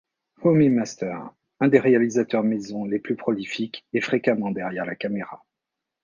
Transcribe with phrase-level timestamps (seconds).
[0.41, 1.29] Homi Master,
[1.59, 5.45] un des réalisateurs-maison les plus prolifiques, est fréquemment derrière la caméra.